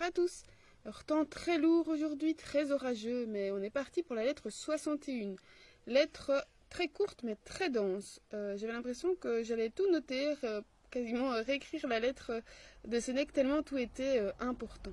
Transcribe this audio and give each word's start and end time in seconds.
Bonjour 0.00 0.08
à 0.08 0.12
tous. 0.12 0.44
Alors, 0.86 1.04
temps 1.04 1.26
très 1.26 1.58
lourd 1.58 1.88
aujourd'hui, 1.88 2.34
très 2.34 2.72
orageux, 2.72 3.26
mais 3.26 3.50
on 3.50 3.58
est 3.58 3.68
parti 3.68 4.02
pour 4.02 4.16
la 4.16 4.24
lettre 4.24 4.48
61. 4.48 5.34
Lettre 5.86 6.46
très 6.70 6.88
courte 6.88 7.22
mais 7.22 7.36
très 7.44 7.68
dense. 7.68 8.18
Euh, 8.32 8.56
J'avais 8.56 8.72
l'impression 8.72 9.14
que 9.14 9.42
j'allais 9.42 9.68
tout 9.68 9.90
noter, 9.90 10.32
euh, 10.44 10.62
quasiment 10.90 11.34
euh, 11.34 11.42
réécrire 11.42 11.86
la 11.86 12.00
lettre 12.00 12.42
de 12.88 12.98
Sénèque 12.98 13.34
tellement 13.34 13.62
tout 13.62 13.76
était 13.76 14.32
important. 14.40 14.92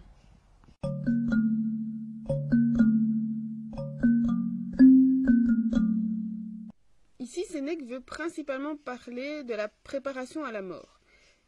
Ici, 7.19 7.45
Sénèque 7.45 7.85
veut 7.85 8.01
principalement 8.01 8.75
parler 8.75 9.45
de 9.45 9.53
la 9.53 9.69
préparation 9.69 10.43
à 10.43 10.51
la 10.51 10.61
mort. 10.61 10.96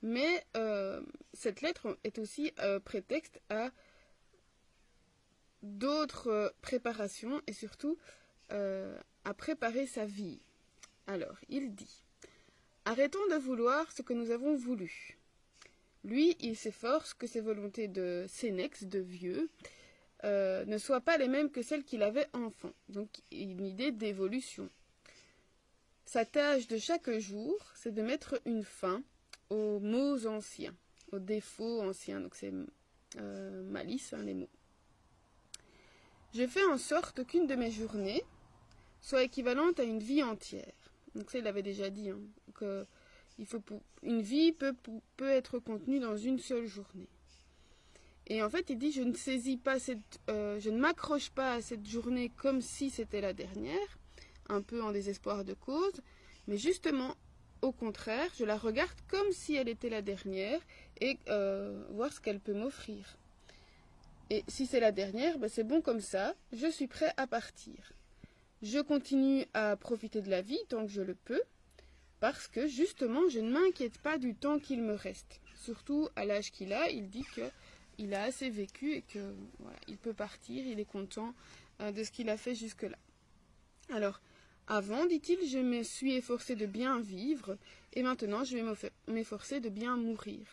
Mais 0.01 0.45
euh, 0.55 1.01
cette 1.33 1.61
lettre 1.61 1.97
est 2.03 2.19
aussi 2.19 2.53
euh, 2.59 2.79
prétexte 2.79 3.41
à 3.49 3.71
d'autres 5.61 6.27
euh, 6.27 6.49
préparations 6.61 7.41
et 7.47 7.53
surtout 7.53 7.97
euh, 8.51 8.97
à 9.25 9.33
préparer 9.33 9.87
sa 9.87 10.05
vie. 10.05 10.39
Alors, 11.07 11.37
il 11.49 11.75
dit 11.75 12.03
Arrêtons 12.85 13.25
de 13.29 13.35
vouloir 13.35 13.91
ce 13.91 14.01
que 14.01 14.13
nous 14.13 14.31
avons 14.31 14.55
voulu. 14.55 15.17
Lui, 16.05 16.37
il 16.39 16.55
s'efforce 16.55 17.13
que 17.13 17.27
ses 17.27 17.41
volontés 17.41 17.89
de 17.89 18.25
Sénex, 18.29 18.85
de 18.85 18.99
vieux, 18.99 19.49
ne 20.23 20.77
soient 20.77 21.01
pas 21.01 21.17
les 21.17 21.27
mêmes 21.27 21.51
que 21.51 21.61
celles 21.61 21.83
qu'il 21.83 22.03
avait 22.03 22.27
enfant. 22.33 22.71
Donc, 22.87 23.09
une 23.31 23.65
idée 23.65 23.91
d'évolution. 23.91 24.69
Sa 26.05 26.25
tâche 26.25 26.67
de 26.67 26.77
chaque 26.77 27.11
jour, 27.19 27.55
c'est 27.75 27.93
de 27.93 28.01
mettre 28.01 28.41
une 28.45 28.63
fin 28.63 29.03
aux 29.49 29.79
mots 29.79 30.25
anciens, 30.25 30.75
aux 31.11 31.19
défauts 31.19 31.81
anciens. 31.81 32.19
Donc, 32.21 32.35
c'est 32.35 32.53
euh, 33.17 33.63
malice, 33.63 34.13
hein, 34.13 34.23
les 34.23 34.33
mots. 34.33 34.49
Je 36.33 36.45
fais 36.45 36.63
en 36.65 36.77
sorte 36.77 37.25
qu'une 37.25 37.47
de 37.47 37.55
mes 37.55 37.71
journées 37.71 38.23
soit 39.01 39.23
équivalente 39.23 39.79
à 39.79 39.83
une 39.83 39.99
vie 39.99 40.21
entière. 40.21 40.73
Donc 41.15 41.31
ça, 41.31 41.39
il 41.39 41.47
avait 41.47 41.63
déjà 41.63 41.89
dit 41.89 42.09
hein, 42.09 42.19
que 42.53 42.85
il 43.39 43.45
faut 43.45 43.61
une 44.03 44.21
vie 44.21 44.51
peut, 44.51 44.75
peut 45.15 45.29
être 45.29 45.59
contenue 45.59 45.99
dans 45.99 46.17
une 46.17 46.39
seule 46.39 46.67
journée. 46.67 47.07
Et 48.27 48.43
en 48.43 48.49
fait, 48.49 48.69
il 48.69 48.77
dit 48.77 48.91
je 48.91 49.01
ne 49.01 49.13
saisis 49.13 49.57
pas 49.57 49.79
cette, 49.79 50.19
euh, 50.29 50.59
je 50.59 50.69
ne 50.69 50.77
m'accroche 50.77 51.31
pas 51.31 51.53
à 51.53 51.61
cette 51.61 51.87
journée 51.87 52.31
comme 52.37 52.61
si 52.61 52.89
c'était 52.89 53.21
la 53.21 53.33
dernière, 53.33 53.97
un 54.49 54.61
peu 54.61 54.83
en 54.83 54.91
désespoir 54.91 55.43
de 55.43 55.53
cause, 55.53 56.01
mais 56.47 56.57
justement, 56.57 57.15
au 57.61 57.71
contraire, 57.71 58.29
je 58.37 58.45
la 58.45 58.57
regarde 58.57 58.95
comme 59.07 59.31
si 59.31 59.55
elle 59.55 59.69
était 59.69 59.89
la 59.89 60.01
dernière 60.01 60.59
et 61.01 61.17
euh, 61.27 61.83
voir 61.91 62.11
ce 62.13 62.19
qu'elle 62.19 62.39
peut 62.39 62.53
m'offrir. 62.53 63.17
Et 64.29 64.43
si 64.47 64.65
c'est 64.65 64.79
la 64.79 64.91
dernière, 64.91 65.37
ben 65.39 65.49
c'est 65.49 65.63
bon 65.63 65.81
comme 65.81 66.01
ça, 66.01 66.35
je 66.53 66.67
suis 66.67 66.87
prêt 66.87 67.11
à 67.17 67.27
partir. 67.27 67.93
Je 68.61 68.79
continue 68.79 69.45
à 69.53 69.75
profiter 69.75 70.21
de 70.21 70.29
la 70.29 70.41
vie 70.41 70.59
tant 70.67 70.85
que 70.85 70.91
je 70.91 71.01
le 71.01 71.15
peux, 71.15 71.41
parce 72.19 72.47
que 72.47 72.67
justement, 72.67 73.27
je 73.29 73.39
ne 73.39 73.51
m'inquiète 73.51 73.97
pas 73.99 74.17
du 74.17 74.35
temps 74.35 74.59
qu'il 74.59 74.81
me 74.81 74.93
reste. 74.93 75.39
Surtout 75.55 76.09
à 76.15 76.25
l'âge 76.25 76.51
qu'il 76.51 76.73
a, 76.73 76.89
il 76.89 77.09
dit 77.09 77.25
que 77.35 77.49
il 77.97 78.13
a 78.13 78.23
assez 78.23 78.49
vécu 78.49 78.93
et 78.93 79.01
que 79.01 79.19
voilà, 79.59 79.77
il 79.87 79.97
peut 79.97 80.13
partir, 80.13 80.65
il 80.65 80.79
est 80.79 80.85
content 80.85 81.33
euh, 81.81 81.91
de 81.91 82.03
ce 82.03 82.11
qu'il 82.11 82.29
a 82.29 82.37
fait 82.37 82.55
jusque-là. 82.55 82.97
Alors, 83.91 84.21
avant, 84.69 85.07
dit-il, 85.07 85.49
je 85.49 85.57
me 85.57 85.81
suis 85.81 86.13
efforcé 86.13 86.55
de 86.55 86.67
bien 86.67 86.99
vivre, 86.99 87.57
et 87.93 88.03
maintenant 88.03 88.43
je 88.43 88.55
vais 88.55 88.63
m'efforcer 89.07 89.59
de 89.59 89.67
bien 89.67 89.97
mourir. 89.97 90.45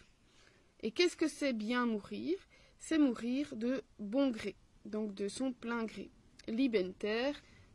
Et 0.83 0.91
qu'est-ce 0.91 1.17
que 1.17 1.29
c'est 1.29 1.53
bien 1.53 1.85
mourir? 1.85 2.35
C'est 2.79 2.97
mourir 2.97 3.55
de 3.57 3.83
bon 3.99 4.31
gré, 4.31 4.57
donc 4.87 5.15
de 5.15 5.29
son 5.29 5.53
plein 5.53 5.85
gré. 5.85 6.11
Libenter, 6.49 7.33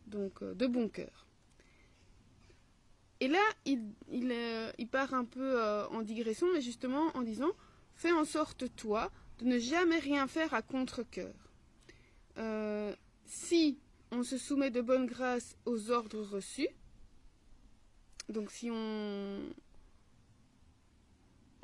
donc 0.07 0.41
euh, 0.41 0.56
de 0.56 0.66
bon 0.66 0.90
cœur. 0.90 1.28
Et 3.19 3.28
là, 3.28 3.44
il, 3.66 3.84
euh, 4.12 4.72
part 4.91 5.13
un 5.13 5.25
peu 5.25 5.62
euh, 5.62 5.85
en 5.90 6.01
digression, 6.01 6.47
mais 6.53 6.62
justement 6.62 7.16
en 7.16 7.22
disant 7.22 7.51
Fais 7.94 8.12
en 8.12 8.25
sorte, 8.25 8.75
toi, 8.75 9.12
de 9.38 9.46
ne 9.46 9.59
jamais 9.59 10.00
rien 10.00 10.25
faire 10.25 10.56
à 10.56 10.63
contre-coeur. 10.63 11.35
Si 13.25 13.78
on 14.12 14.24
se 14.24 14.38
soumet 14.38 14.72
de 14.72 14.82
bonne 14.82 15.06
grâce 15.06 15.56
aux 15.66 15.90
ordres 15.90 16.22
reçus, 16.22 16.68
donc 18.30 18.52
si 18.52 18.70
on, 18.70 19.40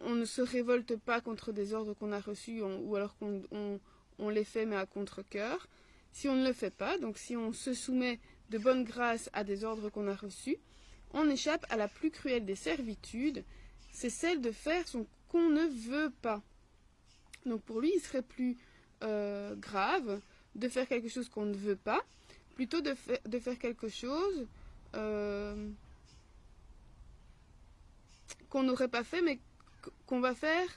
ne 0.03 0.25
se 0.25 0.41
révolte 0.41 0.95
pas 0.95 1.21
contre 1.21 1.51
des 1.51 1.73
ordres 1.73 1.93
qu'on 1.93 2.11
a 2.11 2.19
reçus 2.19 2.61
ou 2.61 2.95
alors 2.95 3.17
qu'on 3.17 3.43
on, 3.51 3.79
on 4.19 4.29
les 4.29 4.43
fait 4.43 4.65
mais 4.65 4.75
à 4.75 4.85
contre-coeur, 4.85 5.67
si 6.11 6.27
on 6.27 6.35
ne 6.35 6.47
le 6.47 6.53
fait 6.53 6.73
pas, 6.73 6.97
donc 6.97 7.17
si 7.17 7.35
on 7.35 7.53
se 7.53 7.73
soumet 7.73 8.19
de 8.49 8.57
bonne 8.57 8.83
grâce 8.83 9.29
à 9.33 9.43
des 9.43 9.63
ordres 9.63 9.89
qu'on 9.89 10.07
a 10.07 10.15
reçus, 10.15 10.57
on 11.11 11.29
échappe 11.29 11.65
à 11.69 11.77
la 11.77 11.87
plus 11.87 12.11
cruelle 12.11 12.45
des 12.45 12.55
servitudes, 12.55 13.43
c'est 13.91 14.09
celle 14.09 14.41
de 14.41 14.51
faire 14.51 14.87
ce 14.87 14.97
qu'on 15.29 15.49
ne 15.49 15.65
veut 15.65 16.11
pas. 16.21 16.41
Donc 17.45 17.61
pour 17.63 17.81
lui, 17.81 17.91
il 17.95 17.99
serait 17.99 18.21
plus 18.21 18.57
euh, 19.03 19.55
grave 19.55 20.21
de 20.55 20.67
faire 20.69 20.87
quelque 20.87 21.09
chose 21.09 21.29
qu'on 21.29 21.45
ne 21.45 21.55
veut 21.55 21.75
pas, 21.75 22.03
plutôt 22.57 22.81
de, 22.81 22.95
fa 22.95 23.13
de 23.25 23.39
faire 23.39 23.59
quelque 23.59 23.87
chose 23.87 24.47
euh, 24.95 25.69
qu'on 28.49 28.63
n'aurait 28.63 28.87
pas 28.87 29.03
fait, 29.03 29.21
mais 29.21 29.39
qu'on 30.07 30.19
va 30.19 30.33
faire 30.33 30.69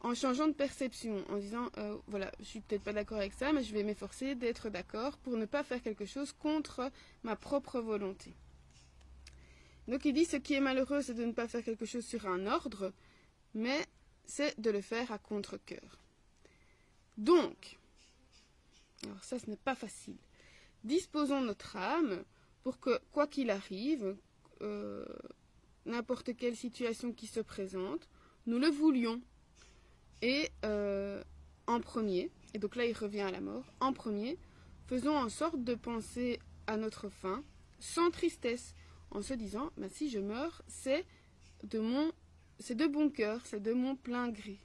en 0.00 0.14
changeant 0.14 0.46
de 0.46 0.54
perception, 0.54 1.24
en 1.28 1.36
disant 1.36 1.68
euh, 1.76 1.96
voilà, 2.06 2.32
je 2.40 2.44
suis 2.44 2.60
peut-être 2.60 2.82
pas 2.82 2.94
d'accord 2.94 3.18
avec 3.18 3.34
ça, 3.34 3.52
mais 3.52 3.62
je 3.62 3.72
vais 3.74 3.82
m'efforcer 3.82 4.34
d'être 4.34 4.70
d'accord 4.70 5.18
pour 5.18 5.36
ne 5.36 5.44
pas 5.44 5.62
faire 5.62 5.82
quelque 5.82 6.06
chose 6.06 6.32
contre 6.32 6.90
ma 7.22 7.36
propre 7.36 7.80
volonté. 7.80 8.32
Donc 9.88 10.06
il 10.06 10.14
dit 10.14 10.24
ce 10.24 10.38
qui 10.38 10.54
est 10.54 10.60
malheureux, 10.60 11.02
c'est 11.02 11.14
de 11.14 11.24
ne 11.24 11.32
pas 11.32 11.48
faire 11.48 11.62
quelque 11.62 11.84
chose 11.84 12.06
sur 12.06 12.26
un 12.26 12.46
ordre, 12.46 12.92
mais 13.54 13.86
c'est 14.24 14.58
de 14.58 14.70
le 14.70 14.80
faire 14.80 15.12
à 15.12 15.18
contre-coeur. 15.18 15.98
Donc, 17.18 17.78
alors 19.04 19.22
ça 19.22 19.38
ce 19.38 19.50
n'est 19.50 19.62
pas 19.68 19.74
facile, 19.74 20.16
disposons 20.86 21.42
notre 21.42 21.76
âme 21.76 22.24
pour 22.62 22.80
que, 22.80 22.98
quoi 23.12 23.26
qu'il 23.26 23.50
arrive, 23.50 24.16
euh, 24.62 25.04
n'importe 25.84 26.36
quelle 26.36 26.56
situation 26.56 27.12
qui 27.12 27.26
se 27.26 27.40
présente, 27.40 28.08
nous 28.46 28.58
le 28.58 28.68
voulions. 28.68 29.20
Et 30.22 30.48
euh, 30.64 31.22
en 31.66 31.80
premier, 31.80 32.30
et 32.54 32.58
donc 32.58 32.76
là 32.76 32.86
il 32.86 32.96
revient 32.96 33.20
à 33.20 33.30
la 33.30 33.40
mort, 33.40 33.64
en 33.80 33.92
premier, 33.92 34.38
faisons 34.86 35.16
en 35.16 35.28
sorte 35.28 35.62
de 35.62 35.74
penser 35.74 36.38
à 36.66 36.76
notre 36.76 37.08
fin 37.08 37.44
sans 37.78 38.10
tristesse, 38.10 38.74
en 39.10 39.22
se 39.22 39.34
disant, 39.34 39.70
bah, 39.76 39.88
si 39.90 40.08
je 40.08 40.18
meurs, 40.18 40.62
c'est 40.66 41.04
de 41.64 41.78
mon, 41.78 42.10
c'est 42.58 42.74
de 42.74 42.86
bon 42.86 43.10
cœur, 43.10 43.40
c'est 43.44 43.62
de 43.62 43.72
mon 43.72 43.96
plein 43.96 44.30
gré. 44.30 44.58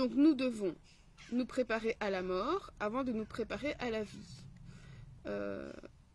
Donc 0.00 0.14
nous 0.14 0.32
devons 0.32 0.74
nous 1.30 1.44
préparer 1.44 1.94
à 2.00 2.08
la 2.08 2.22
mort 2.22 2.72
avant 2.80 3.04
de 3.04 3.12
nous 3.12 3.26
préparer 3.26 3.74
à 3.78 3.90
la 3.90 4.02
vie. 4.02 4.44
Euh, 5.26 5.70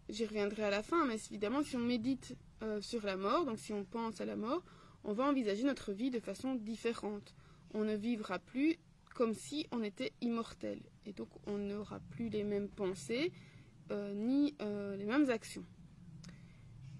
J'y 0.10 0.26
reviendrai 0.26 0.64
à 0.64 0.72
la 0.72 0.82
fin, 0.82 1.06
mais 1.06 1.18
évidemment, 1.30 1.62
si 1.62 1.76
on 1.76 1.82
médite 1.82 2.36
euh, 2.64 2.82
sur 2.82 3.06
la 3.06 3.16
mort, 3.16 3.46
donc 3.46 3.60
si 3.60 3.74
on 3.74 3.84
pense 3.84 4.22
à 4.22 4.26
la 4.26 4.36
mort, 4.36 4.64
on 5.04 5.14
va 5.14 5.26
envisager 5.26 5.64
notre 5.64 5.92
vie 5.92 6.10
de 6.10 6.20
façon 6.20 6.56
différente. 6.56 7.36
On 7.76 7.84
ne 7.84 7.96
vivra 7.96 8.40
plus 8.40 8.78
comme 9.14 9.36
si 9.36 9.68
on 9.72 9.84
était 9.84 10.14
immortel. 10.20 10.82
Et 11.06 11.14
donc, 11.14 11.30
on 11.46 11.60
n'aura 11.60 12.00
plus 12.10 12.30
les 12.30 12.44
mêmes 12.44 12.70
pensées, 12.70 13.34
euh, 13.92 14.16
ni 14.16 14.56
les 14.98 15.06
mêmes 15.06 15.30
actions. 15.30 15.66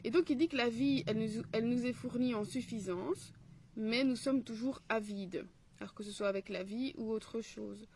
Et 0.04 0.12
donc, 0.12 0.30
il 0.30 0.38
dit 0.38 0.50
que 0.50 0.58
la 0.58 0.70
vie, 0.70 1.04
elle 1.08 1.68
nous 1.68 1.86
est 1.88 1.94
fournie 1.94 2.36
en 2.36 2.44
suffisance, 2.44 3.34
mais 3.76 4.04
nous 4.04 4.16
sommes 4.16 4.44
toujours 4.44 4.84
avides, 4.88 5.48
alors 5.80 5.94
que 5.94 6.04
ce 6.04 6.12
soit 6.12 6.28
avec 6.28 6.50
la 6.50 6.64
vie 6.64 6.94
ou 6.98 7.12
autre 7.12 7.42
chose. 7.42 7.88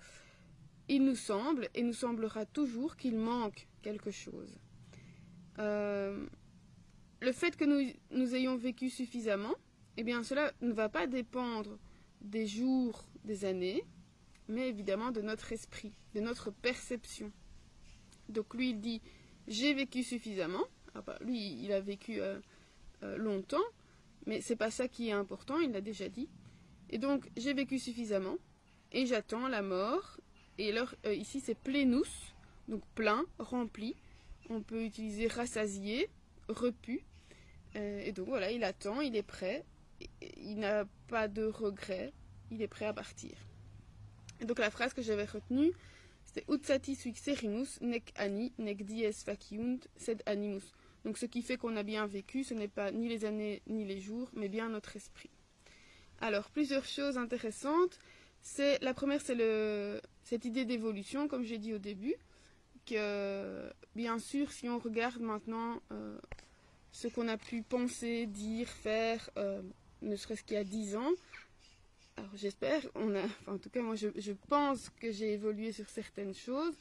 Il 0.87 1.05
nous 1.05 1.15
semble, 1.15 1.69
et 1.75 1.83
nous 1.83 1.93
semblera 1.93 2.45
toujours, 2.45 2.97
qu'il 2.97 3.17
manque 3.17 3.67
quelque 3.81 4.11
chose. 4.11 4.57
Euh, 5.59 6.25
le 7.21 7.31
fait 7.31 7.55
que 7.55 7.65
nous, 7.65 7.93
nous 8.11 8.35
ayons 8.35 8.57
vécu 8.57 8.89
suffisamment, 8.89 9.55
eh 9.97 10.03
bien, 10.03 10.23
cela 10.23 10.51
ne 10.61 10.71
va 10.71 10.89
pas 10.89 11.07
dépendre 11.07 11.77
des 12.21 12.47
jours, 12.47 13.05
des 13.23 13.45
années, 13.45 13.83
mais 14.47 14.69
évidemment 14.69 15.11
de 15.11 15.21
notre 15.21 15.51
esprit, 15.51 15.93
de 16.15 16.21
notre 16.21 16.51
perception. 16.51 17.31
Donc 18.29 18.53
lui, 18.53 18.71
il 18.71 18.79
dit, 18.79 19.01
j'ai 19.47 19.73
vécu 19.73 20.03
suffisamment. 20.03 20.63
Ah 20.95 21.01
bah, 21.01 21.17
lui, 21.21 21.61
il 21.63 21.71
a 21.71 21.81
vécu 21.81 22.19
euh, 22.21 22.39
euh, 23.03 23.17
longtemps, 23.17 23.57
mais 24.25 24.41
c'est 24.41 24.55
pas 24.55 24.71
ça 24.71 24.87
qui 24.87 25.09
est 25.09 25.13
important, 25.13 25.59
il 25.59 25.71
l'a 25.71 25.81
déjà 25.81 26.09
dit. 26.09 26.29
Et 26.89 26.97
donc, 26.97 27.30
j'ai 27.38 27.53
vécu 27.53 27.80
suffisamment, 27.80 28.38
et 28.91 29.06
j'attends 29.06 29.47
la 29.47 29.62
mort. 29.62 30.19
Et 30.57 30.69
alors, 30.69 30.94
euh, 31.06 31.13
ici, 31.13 31.39
c'est 31.39 31.57
plénus, 31.57 32.33
donc 32.68 32.83
plein, 32.95 33.25
rempli. 33.38 33.95
On 34.50 34.62
peut 34.62 34.83
utiliser 34.83 35.27
rassasié, 35.27 36.09
repu. 36.47 37.03
et 37.75 38.12
donc 38.12 38.27
voilà, 38.27 38.51
il 38.51 38.63
attend, 38.63 39.00
il 39.01 39.15
est 39.15 39.24
prêt, 39.24 39.63
il 40.38 40.57
n'a 40.57 40.86
pas 41.07 41.27
de 41.27 41.45
regret, 41.45 42.13
il 42.51 42.62
est 42.62 42.68
prêt 42.68 42.86
à 42.86 42.94
partir. 42.94 43.38
Et 44.41 44.45
donc 44.45 44.59
la 44.59 44.71
phrase 44.71 44.94
que 44.94 45.01
j'avais 45.01 45.25
retenue, 45.25 45.71
c'était 46.25 46.45
Utsati 46.50 46.95
suixerimus 46.95 47.81
nec 47.81 48.13
ani 48.15 48.53
nec 48.57 48.86
dies 48.86 49.12
faciunt 49.12 49.80
sed 49.97 50.21
animus. 50.25 50.74
Donc 51.06 51.18
ce 51.18 51.25
qui 51.25 51.41
fait 51.41 51.57
qu'on 51.57 51.75
a 51.75 51.83
bien 51.83 52.06
vécu, 52.07 52.44
ce 52.44 52.53
n'est 52.53 52.68
pas 52.68 52.91
ni 52.91 53.07
les 53.09 53.25
années 53.25 53.62
ni 53.68 53.86
les 53.86 54.00
jours, 54.00 54.30
mais 54.33 54.47
bien 54.47 54.69
notre 54.69 54.95
esprit. 54.95 55.30
Alors 56.21 56.50
plusieurs 56.50 56.86
choses 56.86 57.18
intéressantes. 57.18 58.00
C'est 58.42 58.81
la 58.81 58.94
première, 58.94 59.21
c'est 59.21 60.01
cette 60.24 60.45
idée 60.45 60.66
d'évolution, 60.66 61.27
comme 61.27 61.44
j'ai 61.44 61.57
dit 61.57 61.74
au 61.74 61.77
début, 61.77 62.16
que 62.86 63.71
bien 63.95 64.18
sûr, 64.19 64.51
si 64.51 64.69
on 64.69 64.80
regarde 64.80 65.19
maintenant 65.19 65.81
euh, 65.92 66.18
ce 66.92 67.07
qu'on 67.07 67.27
a 67.27 67.38
pu 67.38 67.62
penser, 67.62 68.25
dire, 68.25 68.68
faire, 68.68 69.30
euh, 69.38 69.62
ne 70.01 70.16
serait-ce 70.16 70.44
qu'il 70.44 70.56
y 70.56 70.60
a 70.60 70.63
dix 70.63 70.95
ans, 70.95 71.12
alors 72.18 72.31
j'espère, 72.36 72.81
on 72.95 73.15
a, 73.15 73.24
enfin, 73.24 73.54
en 73.54 73.57
tout 73.57 73.69
cas 73.69 73.81
moi 73.81 73.95
je, 73.95 74.31
pense 74.48 74.89
que 74.89 75.12
j'ai 75.12 75.33
évolué 75.33 75.72
sur 75.72 75.88
certaines 75.88 76.33
choses. 76.33 76.75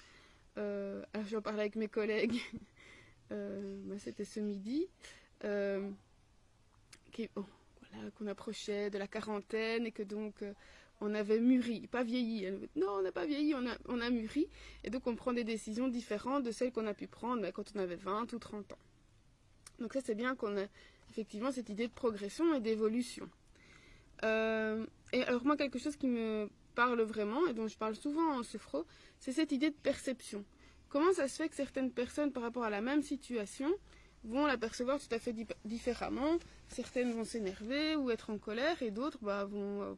Euh, 0.56 1.04
alors 1.12 1.28
j'en 1.28 1.40
parlais 1.40 1.60
avec 1.60 1.76
mes 1.76 1.88
collègues, 1.88 2.40
euh, 3.32 3.80
bah, 3.84 3.94
c'était 3.98 4.24
ce 4.24 4.40
midi, 4.40 4.88
qui, 7.12 7.28
qu'on 8.16 8.26
approchait 8.26 8.90
de 8.90 8.98
la 8.98 9.06
quarantaine 9.06 9.86
et 9.86 9.92
que 9.92 10.02
donc 10.02 10.42
euh, 10.42 10.52
on 11.00 11.14
avait 11.14 11.40
mûri, 11.40 11.86
pas 11.86 12.02
vieilli. 12.02 12.50
Non, 12.76 12.88
on 12.98 13.02
n'a 13.02 13.12
pas 13.12 13.26
vieilli, 13.26 13.54
on 13.54 14.00
a, 14.00 14.10
mûri. 14.10 14.48
Et 14.84 14.90
donc 14.90 15.06
on 15.06 15.14
prend 15.14 15.32
des 15.32 15.44
décisions 15.44 15.88
différentes 15.88 16.44
de 16.44 16.50
celles 16.50 16.72
qu'on 16.72 16.86
a 16.86 16.94
pu 16.94 17.06
prendre 17.06 17.42
bah, 17.42 17.52
quand 17.52 17.72
on 17.74 17.78
avait 17.78 17.96
20 17.96 18.32
ou 18.32 18.38
30 18.38 18.72
ans. 18.72 18.78
Donc 19.78 19.92
ça 19.92 20.00
c'est 20.00 20.14
bien 20.14 20.34
qu'on 20.34 20.56
a 20.56 20.66
effectivement 21.10 21.52
cette 21.52 21.68
idée 21.68 21.88
de 21.88 21.92
progression 21.92 22.54
et 22.54 22.60
d'évolution. 22.60 23.28
Euh, 24.24 24.84
et 25.12 25.22
alors 25.22 25.44
moi, 25.44 25.56
quelque 25.56 25.78
chose 25.78 25.96
qui 25.96 26.08
me 26.08 26.48
parle 26.74 27.00
vraiment 27.02 27.46
et 27.46 27.54
dont 27.54 27.68
je 27.68 27.76
parle 27.76 27.94
souvent 27.94 28.38
en 28.38 28.42
sophro, 28.42 28.84
c'est 29.20 29.32
cette 29.32 29.52
idée 29.52 29.70
de 29.70 29.76
perception. 29.76 30.44
Comment 30.88 31.12
ça 31.12 31.28
se 31.28 31.36
fait 31.36 31.48
que 31.48 31.54
certaines 31.54 31.92
personnes, 31.92 32.32
par 32.32 32.42
rapport 32.42 32.64
à 32.64 32.70
la 32.70 32.80
même 32.80 33.02
situation, 33.02 33.70
vont 34.24 34.46
la 34.46 34.56
percevoir 34.56 34.98
tout 34.98 35.14
à 35.14 35.18
fait 35.18 35.34
différemment. 35.64 36.38
Certaines 36.68 37.12
vont 37.12 37.24
s'énerver 37.24 37.96
ou 37.96 38.10
être 38.10 38.30
en 38.30 38.38
colère 38.38 38.82
et 38.82 38.90
d'autres 38.90 39.18
bah, 39.22 39.44
vont 39.44 39.82
euh, 39.82 39.94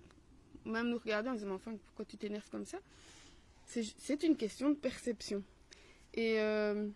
même 0.65 0.89
nous 0.89 0.99
regarder 0.99 1.31
en 1.31 1.35
disant 1.35 1.55
enfin 1.55 1.73
pourquoi 1.87 2.05
tu 2.05 2.17
t'énerves 2.17 2.49
comme 2.51 2.65
ça? 2.65 2.79
C'est 3.67 4.25
une 4.25 4.37
question 4.37 4.71
de 4.71 4.75
perception. 4.75 5.45
Et 6.15 6.41
euh, 6.41 6.89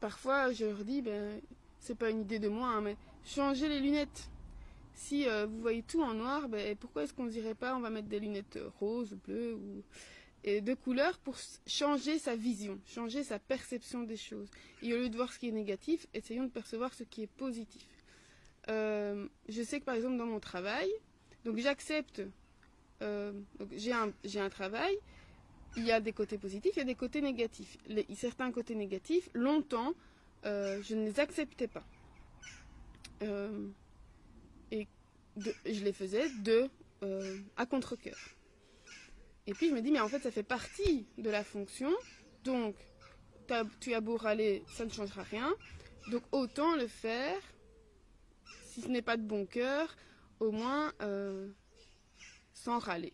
parfois 0.00 0.52
je 0.52 0.64
leur 0.64 0.84
dis 0.84 1.02
ben 1.02 1.40
c'est 1.80 1.96
pas 1.96 2.10
une 2.10 2.20
idée 2.20 2.38
de 2.38 2.48
moi 2.48 2.68
hein, 2.68 2.80
mais 2.80 2.96
changez 3.24 3.68
les 3.68 3.80
lunettes. 3.80 4.28
Si 4.94 5.28
euh, 5.28 5.46
vous 5.46 5.60
voyez 5.60 5.82
tout 5.82 6.02
en 6.02 6.14
noir, 6.14 6.48
ben, 6.48 6.74
pourquoi 6.76 7.02
est-ce 7.02 7.12
qu'on 7.12 7.24
ne 7.24 7.30
dirait 7.30 7.54
pas 7.54 7.76
on 7.76 7.80
va 7.80 7.90
mettre 7.90 8.08
des 8.08 8.18
lunettes 8.18 8.58
roses, 8.80 9.14
bleues 9.26 9.54
ou 9.54 9.82
de 10.46 10.74
couleurs 10.74 11.18
pour 11.18 11.36
changer 11.66 12.18
sa 12.18 12.36
vision, 12.36 12.78
changer 12.86 13.24
sa 13.24 13.38
perception 13.38 14.04
des 14.04 14.16
choses. 14.16 14.48
Et 14.80 14.94
au 14.94 14.96
lieu 14.96 15.08
de 15.08 15.16
voir 15.16 15.32
ce 15.32 15.40
qui 15.40 15.48
est 15.48 15.52
négatif, 15.52 16.06
essayons 16.14 16.44
de 16.44 16.50
percevoir 16.50 16.94
ce 16.94 17.02
qui 17.02 17.24
est 17.24 17.26
positif. 17.26 17.86
Euh, 18.68 19.26
je 19.48 19.62
sais 19.62 19.80
que 19.80 19.84
par 19.84 19.96
exemple 19.96 20.16
dans 20.16 20.26
mon 20.26 20.38
travail, 20.38 20.88
donc 21.44 21.58
j'accepte, 21.58 22.22
euh, 23.02 23.32
j'ai 23.72 23.92
un, 23.92 24.48
travail, 24.48 24.96
il 25.76 25.84
y 25.84 25.90
a 25.90 26.00
des 26.00 26.12
côtés 26.12 26.38
positifs, 26.38 26.72
il 26.76 26.78
y 26.78 26.82
a 26.82 26.84
des 26.84 26.94
côtés 26.94 27.20
négatifs. 27.20 27.76
Certains 28.14 28.52
côtés 28.52 28.76
négatifs, 28.76 29.28
longtemps, 29.34 29.94
euh, 30.44 30.80
je 30.82 30.94
ne 30.94 31.06
les 31.06 31.18
acceptais 31.18 31.68
pas. 31.68 31.84
Et 34.70 34.86
je 35.64 35.84
les 35.84 35.92
faisais 35.92 36.28
de 36.40 36.68
à 37.56 37.66
contre-coeur. 37.66 38.16
Et 39.46 39.54
puis 39.54 39.68
je 39.68 39.74
me 39.74 39.80
dis, 39.80 39.92
mais 39.92 40.00
en 40.00 40.08
fait, 40.08 40.20
ça 40.20 40.30
fait 40.30 40.42
partie 40.42 41.06
de 41.18 41.30
la 41.30 41.44
fonction, 41.44 41.90
donc 42.44 42.74
tu 43.80 43.94
as 43.94 44.00
beau 44.00 44.16
râler, 44.16 44.64
ça 44.68 44.84
ne 44.84 44.90
changera 44.90 45.22
rien, 45.22 45.54
donc 46.10 46.22
autant 46.32 46.74
le 46.76 46.86
faire, 46.86 47.38
si 48.64 48.82
ce 48.82 48.88
n'est 48.88 49.02
pas 49.02 49.16
de 49.16 49.22
bon 49.22 49.46
cœur, 49.46 49.94
au 50.40 50.50
moins 50.50 50.92
euh, 51.00 51.48
sans 52.52 52.78
râler. 52.78 53.12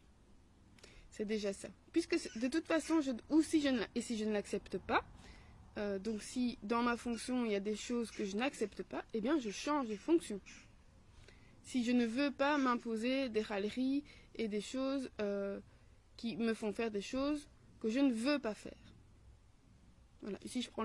C'est 1.11 1.26
déjà 1.26 1.52
ça. 1.52 1.69
Puisque 1.93 2.17
de 2.38 2.49
toute 2.49 2.67
façon, 2.67 3.00
ou 3.29 3.43
si 3.43 3.61
je 3.61 3.69
ne, 3.69 3.82
et 3.94 4.00
si 4.00 4.17
je 4.17 4.25
ne 4.25 4.32
l'accepte 4.32 4.79
pas, 4.79 5.05
euh, 5.79 5.99
donc 5.99 6.23
si 6.23 6.58
dans 6.62 6.82
ma 6.82 6.96
fonction 6.96 7.44
il 7.44 7.52
y 7.52 7.55
a 7.55 7.61
des 7.61 7.76
choses 7.76 8.11
que 8.11 8.25
je 8.25 8.37
n'accepte 8.37 8.82
pas, 8.82 9.05
eh 9.12 9.20
bien 9.20 9.38
je 9.38 9.50
change 9.50 9.88
de 9.88 9.96
fonction 9.96 10.40
si 11.64 11.84
je 11.84 11.93
ne 11.93 12.06
veux 12.06 12.31
pas 12.31 12.58
m'imposer 12.58 13.29
des 13.29 13.43
râleries 13.43 14.05
et 14.34 14.49
des 14.49 14.61
choses 14.61 15.11
euh, 15.20 15.61
qui 16.17 16.37
me 16.37 16.55
font 16.55 16.73
faire 16.73 16.91
des 16.91 17.00
choses 17.00 17.49
que 17.81 17.88
je 17.88 18.00
ne 18.00 18.12
veux 18.12 18.38
pas 18.38 18.55
faire. 18.55 18.76
Voilà, 20.23 20.38
ici 20.44 20.62
je 20.62 20.70
prends 20.70 20.85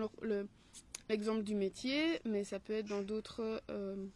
l'exemple 1.09 1.39
le, 1.39 1.44
du 1.44 1.56
métier, 1.56 2.19
mais 2.25 2.44
ça 2.44 2.59
peut 2.59 2.74
être 2.74 2.88
dans 2.88 3.03
d'autres 3.03 3.62
euh, 3.69 4.07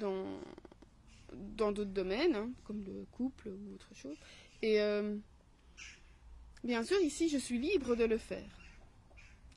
dans 0.00 0.24
dans 1.32 1.72
d'autres 1.72 1.90
domaines, 1.90 2.34
hein, 2.34 2.50
comme 2.64 2.82
le 2.84 3.04
couple 3.12 3.48
ou 3.48 3.74
autre 3.74 3.94
chose. 3.94 4.16
Et 4.62 4.80
euh, 4.80 5.16
bien 6.64 6.82
sûr, 6.82 6.98
ici, 7.00 7.28
je 7.28 7.38
suis 7.38 7.58
libre 7.58 7.96
de 7.96 8.04
le 8.04 8.18
faire. 8.18 8.48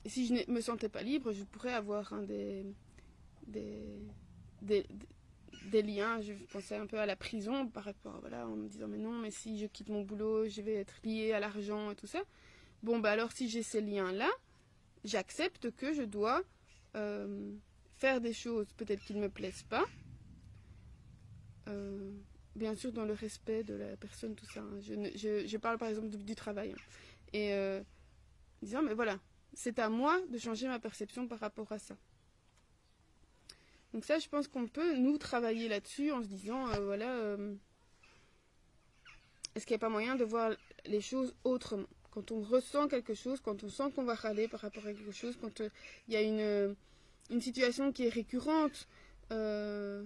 Et 0.04 0.08
si 0.08 0.26
je 0.26 0.34
ne 0.34 0.52
me 0.52 0.60
sentais 0.60 0.88
pas 0.88 1.02
libre, 1.02 1.32
je 1.32 1.42
pourrais 1.44 1.72
avoir 1.72 2.14
des, 2.22 2.64
des, 3.46 3.82
des 4.62 4.86
liens. 5.72 6.20
Je 6.20 6.32
pensais 6.52 6.76
un 6.76 6.86
peu 6.86 6.98
à 6.98 7.06
la 7.06 7.16
prison 7.16 7.66
par 7.66 7.84
rapport, 7.84 8.18
voilà, 8.20 8.46
en 8.46 8.56
me 8.56 8.68
disant 8.68 8.88
mais 8.88 8.98
non, 8.98 9.12
mais 9.12 9.30
si 9.30 9.58
je 9.58 9.66
quitte 9.66 9.88
mon 9.88 10.02
boulot, 10.02 10.48
je 10.48 10.60
vais 10.62 10.74
être 10.74 10.94
lié 11.04 11.32
à 11.32 11.40
l'argent 11.40 11.90
et 11.90 11.96
tout 11.96 12.06
ça. 12.06 12.20
Bon, 12.82 12.98
bah 12.98 13.10
alors 13.10 13.32
si 13.32 13.48
j'ai 13.48 13.62
ces 13.62 13.80
liens-là, 13.80 14.30
j'accepte 15.04 15.70
que 15.70 15.92
je 15.92 16.02
dois 16.02 16.42
euh, 16.96 17.52
faire 17.96 18.20
des 18.20 18.32
choses 18.32 18.72
peut-être 18.76 19.04
qui 19.04 19.14
ne 19.14 19.20
me 19.20 19.28
plaisent 19.28 19.64
pas. 19.64 19.84
Euh, 21.68 22.10
bien 22.56 22.74
sûr 22.74 22.92
dans 22.92 23.04
le 23.04 23.12
respect 23.12 23.64
de 23.64 23.74
la 23.74 23.96
personne, 23.96 24.34
tout 24.34 24.46
ça. 24.46 24.60
Hein. 24.60 24.80
Je, 24.80 25.56
parle 25.56 25.78
par 25.78 25.88
exemple 25.88 26.08
du, 26.08 26.16
du 26.18 26.34
travail. 26.34 26.72
Hein. 26.72 26.82
Et 27.32 27.52
euh, 27.52 27.82
disant, 28.62 28.82
mais 28.82 28.94
voilà, 28.94 29.18
c'est 29.52 29.78
à 29.78 29.88
moi 29.88 30.20
de 30.30 30.38
changer 30.38 30.68
ma 30.68 30.78
perception 30.78 31.28
par 31.28 31.38
rapport 31.38 31.70
à 31.72 31.78
ça. 31.78 31.96
Donc 33.92 34.04
ça, 34.04 34.18
je 34.18 34.28
pense 34.28 34.46
qu'on 34.46 34.68
peut, 34.68 34.96
nous, 34.96 35.18
travailler 35.18 35.68
là-dessus 35.68 36.12
en 36.12 36.22
se 36.22 36.28
disant, 36.28 36.68
euh, 36.68 36.80
voilà, 36.80 37.12
euh, 37.12 37.54
est-ce 39.54 39.66
qu'il 39.66 39.74
n'y 39.74 39.80
a 39.80 39.86
pas 39.86 39.88
moyen 39.88 40.14
de 40.14 40.24
voir 40.24 40.52
les 40.86 41.00
choses 41.00 41.34
autrement? 41.44 41.88
Quand 42.12 42.30
on 42.30 42.40
ressent 42.40 42.88
quelque 42.88 43.14
chose, 43.14 43.40
quand 43.40 43.62
on 43.64 43.68
sent 43.68 43.90
qu'on 43.94 44.04
va 44.04 44.14
râler 44.14 44.48
par 44.48 44.60
rapport 44.60 44.86
à 44.86 44.92
quelque 44.92 45.12
chose, 45.12 45.36
quand 45.40 45.60
euh, 45.60 45.68
il 46.08 46.14
y 46.14 46.16
a 46.16 46.22
une, 46.22 46.76
situation 47.40 47.92
qui 47.92 48.06
est 48.06 48.10
récurrente, 48.10 48.88
je 49.30 50.04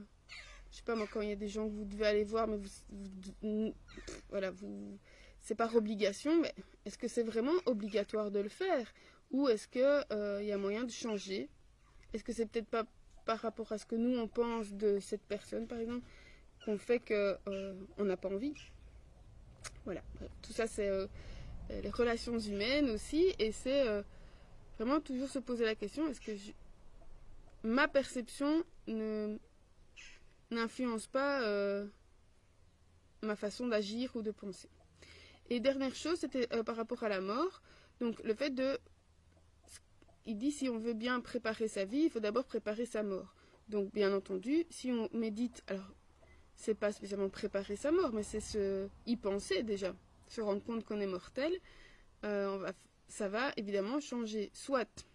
sais 0.70 0.82
pas 0.84 0.94
moi, 0.94 1.06
quand 1.10 1.20
il 1.20 1.28
y 1.30 1.32
a 1.32 1.36
des 1.36 1.48
gens 1.48 1.66
que 1.66 1.72
vous 1.72 1.84
devez 1.84 2.06
aller 2.06 2.24
voir, 2.24 2.46
mais 2.46 2.58
voilà, 4.28 4.52
c'est 5.40 5.54
par 5.54 5.74
obligation, 5.74 6.40
mais 6.40 6.54
est-ce 6.84 6.98
que 6.98 7.08
c'est 7.08 7.22
vraiment 7.22 7.54
obligatoire 7.64 8.30
de 8.30 8.40
le 8.40 8.50
faire? 8.50 8.92
Ou 9.30 9.48
est-ce 9.48 9.68
qu'il 9.68 10.46
y 10.46 10.52
a 10.52 10.58
moyen 10.58 10.84
de 10.84 10.90
changer? 10.90 11.48
Est-ce 12.12 12.24
que 12.24 12.32
c'est 12.34 12.44
peut-être 12.46 12.68
pas 12.68 12.84
par 13.24 13.38
rapport 13.40 13.72
à 13.72 13.78
ce 13.78 13.86
que 13.86 13.96
nous 13.96 14.18
on 14.18 14.28
pense 14.28 14.72
de 14.72 14.98
cette 15.00 15.22
personne 15.22 15.66
par 15.66 15.78
exemple 15.78 16.06
qu'on 16.64 16.78
fait 16.78 16.98
que 16.98 17.36
euh, 17.48 17.74
on 17.98 18.04
n'a 18.04 18.16
pas 18.16 18.28
envie. 18.28 18.54
Voilà. 19.84 20.02
Tout 20.42 20.52
ça 20.52 20.66
c'est 20.66 20.88
euh, 20.88 21.06
les 21.70 21.90
relations 21.90 22.38
humaines 22.38 22.90
aussi 22.90 23.34
et 23.38 23.52
c'est 23.52 23.86
euh, 23.88 24.02
vraiment 24.78 25.00
toujours 25.00 25.28
se 25.28 25.38
poser 25.38 25.64
la 25.64 25.74
question 25.74 26.08
est-ce 26.08 26.20
que 26.20 26.32
ma 27.62 27.88
perception 27.88 28.64
ne 28.86 29.38
n'influence 30.50 31.06
pas 31.06 31.42
euh, 31.42 31.86
ma 33.22 33.36
façon 33.36 33.66
d'agir 33.66 34.14
ou 34.16 34.22
de 34.22 34.30
penser? 34.30 34.68
Et 35.50 35.60
dernière 35.60 35.94
chose 35.94 36.18
c'était 36.18 36.48
euh, 36.52 36.62
par 36.62 36.76
rapport 36.76 37.02
à 37.04 37.08
la 37.08 37.20
mort. 37.20 37.62
Donc 38.00 38.22
le 38.22 38.34
fait 38.34 38.50
de 38.50 38.78
il 40.26 40.38
dit 40.38 40.52
si 40.52 40.68
on 40.68 40.78
veut 40.78 40.94
bien 40.94 41.20
préparer 41.20 41.68
sa 41.68 41.84
vie, 41.84 42.04
il 42.04 42.10
faut 42.10 42.20
d'abord 42.20 42.44
préparer 42.44 42.86
sa 42.86 43.02
mort. 43.02 43.34
Donc, 43.68 43.92
bien 43.92 44.12
entendu, 44.14 44.66
si 44.70 44.90
on 44.90 45.08
médite, 45.12 45.62
alors, 45.66 45.90
c'est 46.56 46.74
pas 46.74 46.92
spécialement 46.92 47.28
préparer 47.28 47.76
sa 47.76 47.90
mort, 47.90 48.12
mais 48.12 48.22
c'est 48.22 48.40
se 48.40 48.88
y 49.06 49.16
penser 49.16 49.62
déjà, 49.62 49.94
se 50.28 50.40
rendre 50.40 50.62
compte 50.62 50.84
qu'on 50.84 51.00
est 51.00 51.06
mortel. 51.06 51.52
Euh, 52.24 52.70
ça 53.08 53.28
va 53.28 53.52
évidemment 53.56 54.00
changer. 54.00 54.50
Soit 54.52 55.06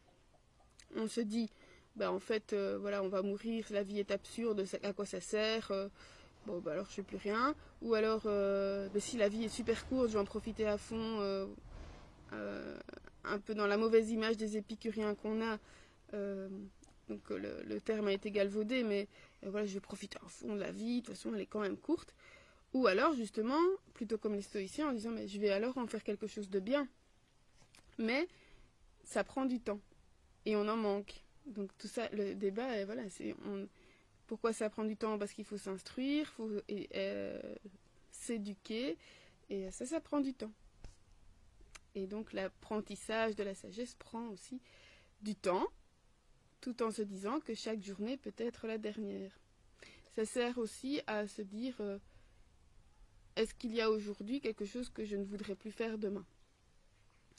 on 0.95 1.07
se 1.07 1.21
dit, 1.21 1.49
bah 1.95 2.11
en 2.11 2.19
fait, 2.19 2.53
euh, 2.53 2.77
voilà, 2.79 3.03
on 3.03 3.07
va 3.07 3.21
mourir, 3.21 3.65
la 3.69 3.83
vie 3.83 3.99
est 3.99 4.11
absurde, 4.11 4.63
à 4.83 4.93
quoi 4.93 5.05
ça 5.05 5.21
sert 5.21 5.71
euh, 5.71 5.87
Bon, 6.45 6.59
bah 6.59 6.71
alors 6.71 6.85
je 6.85 6.93
fais 6.93 7.03
plus 7.03 7.17
rien. 7.17 7.55
Ou 7.81 7.93
alors, 7.93 8.23
si 8.99 9.17
la 9.17 9.29
vie 9.29 9.45
est 9.45 9.49
super 9.49 9.87
courte, 9.87 10.07
je 10.07 10.13
vais 10.13 10.19
en 10.19 10.25
profiter 10.25 10.65
à 10.65 10.77
fond 10.77 11.47
un 13.29 13.39
peu 13.39 13.53
dans 13.53 13.67
la 13.67 13.77
mauvaise 13.77 14.11
image 14.11 14.37
des 14.37 14.57
épicuriens 14.57 15.15
qu'on 15.15 15.41
a, 15.41 15.59
euh, 16.13 16.49
donc 17.07 17.29
le, 17.29 17.79
terme 17.79 18.07
a 18.07 18.13
été 18.13 18.31
galvaudé, 18.31 18.83
mais 18.83 19.07
voilà, 19.43 19.65
je 19.65 19.73
vais 19.73 19.79
profiter 19.79 20.17
en 20.23 20.27
fond 20.27 20.55
de 20.55 20.59
la 20.59 20.71
vie, 20.71 21.01
de 21.01 21.05
toute 21.07 21.15
façon 21.15 21.33
elle 21.33 21.41
est 21.41 21.47
quand 21.47 21.61
même 21.61 21.77
courte. 21.77 22.13
Ou 22.73 22.85
alors 22.85 23.13
justement, 23.13 23.59
plutôt 23.93 24.17
comme 24.17 24.35
les 24.35 24.43
stoïciens, 24.43 24.89
en 24.89 24.93
disant 24.93 25.11
mais 25.11 25.27
je 25.27 25.39
vais 25.39 25.49
alors 25.49 25.77
en 25.77 25.87
faire 25.87 26.03
quelque 26.03 26.27
chose 26.27 26.49
de 26.49 26.59
bien. 26.59 26.87
Mais 27.97 28.27
ça 29.03 29.23
prend 29.23 29.45
du 29.45 29.59
temps 29.59 29.79
et 30.45 30.55
on 30.55 30.67
en 30.67 30.77
manque. 30.77 31.23
Donc 31.47 31.71
tout 31.77 31.87
ça, 31.87 32.09
le 32.09 32.35
débat, 32.35 32.85
voilà, 32.85 33.09
c'est 33.09 33.35
pourquoi 34.27 34.53
ça 34.53 34.69
prend 34.69 34.83
du 34.83 34.95
temps? 34.95 35.17
Parce 35.17 35.33
qu'il 35.33 35.45
faut 35.45 35.57
s'instruire, 35.57 36.31
faut 36.33 36.51
euh, 36.95 37.41
s'éduquer, 38.11 38.97
et 39.49 39.71
ça, 39.71 39.87
ça 39.87 39.99
prend 39.99 40.19
du 40.19 40.35
temps. 40.35 40.51
Et 41.95 42.07
donc 42.07 42.33
l'apprentissage 42.33 43.35
de 43.35 43.43
la 43.43 43.55
sagesse 43.55 43.95
prend 43.95 44.27
aussi 44.29 44.61
du 45.21 45.35
temps, 45.35 45.67
tout 46.61 46.83
en 46.83 46.91
se 46.91 47.01
disant 47.01 47.39
que 47.39 47.53
chaque 47.53 47.81
journée 47.81 48.17
peut 48.17 48.33
être 48.37 48.67
la 48.67 48.77
dernière. 48.77 49.39
Ça 50.11 50.25
sert 50.25 50.57
aussi 50.57 51.01
à 51.07 51.27
se 51.27 51.41
dire 51.41 51.75
euh, 51.79 51.99
est-ce 53.35 53.53
qu'il 53.53 53.73
y 53.73 53.81
a 53.81 53.89
aujourd'hui 53.89 54.41
quelque 54.41 54.65
chose 54.65 54.89
que 54.89 55.05
je 55.05 55.15
ne 55.15 55.23
voudrais 55.23 55.55
plus 55.55 55.71
faire 55.71 55.97
demain? 55.97 56.25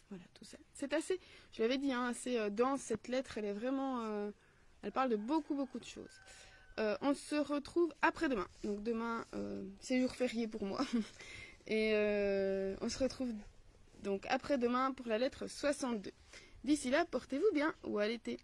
Voilà, 0.08 0.24
tout 0.34 0.44
ça. 0.44 0.58
C'est 0.72 0.92
assez, 0.92 1.20
je 1.52 1.62
l'avais 1.62 1.78
dit, 1.78 1.92
hein, 1.92 2.06
assez 2.06 2.36
euh, 2.38 2.50
dense 2.50 2.80
cette 2.80 3.08
lettre, 3.08 3.38
elle 3.38 3.44
est 3.44 3.52
vraiment. 3.52 4.32
elle 4.82 4.92
parle 4.92 5.10
de 5.10 5.16
beaucoup, 5.16 5.54
beaucoup 5.54 5.78
de 5.78 5.84
choses. 5.84 6.20
Euh, 6.80 6.96
on 7.02 7.14
se 7.14 7.34
retrouve 7.34 7.92
après-demain. 8.00 8.48
Donc 8.64 8.82
demain, 8.82 9.26
euh, 9.34 9.64
c'est 9.80 10.00
jour 10.00 10.12
férié 10.12 10.46
pour 10.46 10.64
moi. 10.64 10.80
Et 11.66 11.92
euh, 11.94 12.74
on 12.80 12.88
se 12.88 12.98
retrouve 12.98 13.32
donc 14.02 14.26
après-demain 14.28 14.92
pour 14.92 15.06
la 15.06 15.18
lettre 15.18 15.46
62. 15.46 16.10
D'ici 16.64 16.90
là, 16.90 17.04
portez-vous 17.04 17.52
bien 17.54 17.74
ou 17.84 17.98
à 17.98 18.06
l'été. 18.08 18.38